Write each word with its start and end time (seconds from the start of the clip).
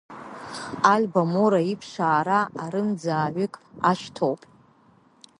Альдо 0.91 1.21
Моро 1.31 1.61
иԥшаара 1.71 2.39
арымӡааҩык 2.63 3.53
ашьҭоуп. 3.89 4.41